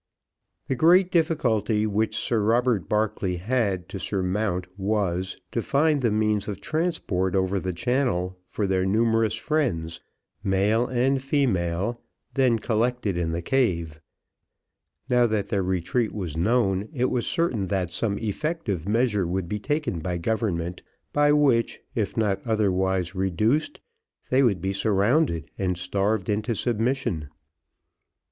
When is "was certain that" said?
17.11-17.91